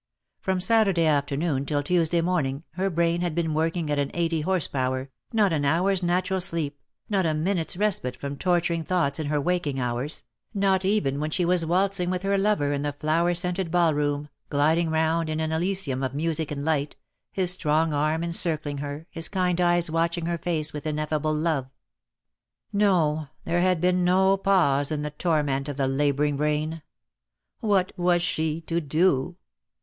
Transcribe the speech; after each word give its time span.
From 0.39 0.59
Saturday 0.59 1.05
afternoon 1.05 1.63
till 1.63 1.83
Tuesday 1.83 2.21
morning 2.21 2.63
her 2.71 2.89
brain 2.89 3.21
had 3.21 3.35
been 3.35 3.53
working 3.53 3.91
at 3.91 3.99
an 3.99 4.09
eighty 4.15 4.41
horse 4.41 4.67
power, 4.67 5.11
not 5.31 5.53
an 5.53 5.63
hour's 5.63 6.01
natural 6.01 6.41
sleep, 6.41 6.79
not 7.07 7.23
a 7.27 7.35
minute's 7.35 7.77
respite 7.77 8.15
from 8.15 8.35
torturing 8.35 8.83
thoughts 8.83 9.19
in 9.19 9.27
her 9.27 9.39
waking 9.39 9.79
hours, 9.79 10.23
not 10.55 10.83
even 10.83 11.19
when 11.19 11.29
she 11.29 11.45
was 11.45 11.63
waltzing 11.63 12.09
with 12.09 12.23
her 12.23 12.35
lover 12.35 12.73
in 12.73 12.81
the 12.81 12.93
flower 12.93 13.35
scented 13.35 13.69
ball 13.69 13.93
room, 13.93 14.27
gliding 14.49 14.89
round 14.89 15.29
in 15.29 15.39
an 15.39 15.51
elysium 15.51 16.01
of 16.01 16.15
music 16.15 16.49
and 16.49 16.65
light, 16.65 16.95
his 17.31 17.51
strong 17.51 17.93
arm 17.93 18.23
encircling 18.23 18.79
her, 18.79 19.05
his 19.11 19.29
kind 19.29 19.61
eyes 19.61 19.91
watching 19.91 20.25
her 20.25 20.39
face 20.39 20.73
with 20.73 20.87
ineffable 20.87 21.31
love. 21.31 21.69
No, 22.73 23.27
there 23.45 23.59
256 23.59 23.63
DEAD 23.63 23.63
LOVE 23.63 23.63
HAS 23.65 23.65
CHAINS. 23.67 23.69
had 23.69 23.81
been 23.81 24.03
no 24.03 24.37
pause 24.37 24.91
in 24.91 25.01
the 25.03 25.11
torment 25.11 25.69
of 25.69 25.77
the 25.77 25.87
labouring 25.87 26.37
brain. 26.37 26.81
What 27.59 27.91
was 27.95 28.23
she 28.23 28.61
to 28.61 28.81
do? 28.81 29.35